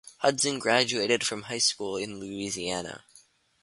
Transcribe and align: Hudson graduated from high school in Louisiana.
Hudson 0.17 0.57
graduated 0.57 1.23
from 1.23 1.43
high 1.43 1.59
school 1.59 1.95
in 1.95 2.19
Louisiana. 2.19 3.03